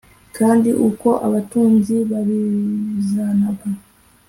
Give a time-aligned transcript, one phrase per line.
[0.37, 3.67] Kandi uko abatunzi babizanaga